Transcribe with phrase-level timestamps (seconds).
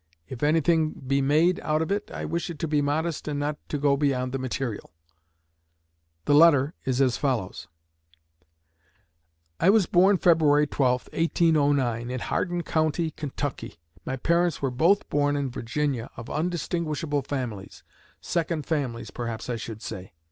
[0.27, 3.57] If anything be made out of it I wish it to be modest and not
[3.69, 4.89] to go beyond the material."
[6.25, 7.67] The letter is as follows:
[9.59, 10.39] I was born Feb.
[10.71, 13.75] 12, 1809, in Hardin County, Kentucky.
[14.03, 17.83] My parents were both born in Virginia, of undistinguishable families
[18.19, 20.13] second families, perhaps I should say.